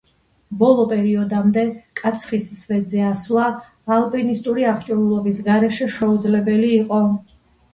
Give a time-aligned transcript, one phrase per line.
[0.59, 1.65] ბოლო პერიოდამდე
[2.01, 3.45] კაცხის სვეტზე ასვლა,
[3.99, 7.05] ალპინისტური აღჭურვილობის გარეშე, შეუძლებელი იყო.